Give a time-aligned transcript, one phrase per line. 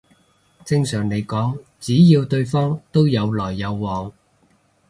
[0.65, 4.11] 正常嚟講只要對方都有來有往